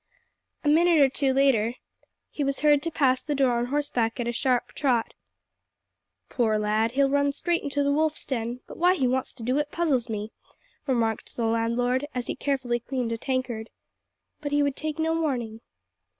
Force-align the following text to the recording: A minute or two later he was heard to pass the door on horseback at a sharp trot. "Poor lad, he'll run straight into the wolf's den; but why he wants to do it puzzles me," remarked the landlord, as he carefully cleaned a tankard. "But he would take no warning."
A 0.63 0.67
minute 0.67 0.99
or 0.99 1.09
two 1.09 1.31
later 1.31 1.75
he 2.31 2.43
was 2.43 2.61
heard 2.61 2.81
to 2.81 2.89
pass 2.89 3.21
the 3.21 3.35
door 3.35 3.59
on 3.59 3.65
horseback 3.67 4.19
at 4.19 4.27
a 4.27 4.31
sharp 4.31 4.69
trot. 4.73 5.13
"Poor 6.27 6.57
lad, 6.57 6.93
he'll 6.93 7.07
run 7.07 7.31
straight 7.33 7.61
into 7.61 7.83
the 7.83 7.91
wolf's 7.91 8.25
den; 8.25 8.61
but 8.65 8.77
why 8.77 8.95
he 8.95 9.07
wants 9.07 9.31
to 9.33 9.43
do 9.43 9.59
it 9.59 9.71
puzzles 9.71 10.09
me," 10.09 10.31
remarked 10.87 11.35
the 11.35 11.45
landlord, 11.45 12.07
as 12.15 12.25
he 12.25 12.35
carefully 12.35 12.79
cleaned 12.79 13.11
a 13.11 13.17
tankard. 13.19 13.69
"But 14.39 14.51
he 14.51 14.63
would 14.63 14.75
take 14.75 14.97
no 14.97 15.13
warning." 15.21 15.61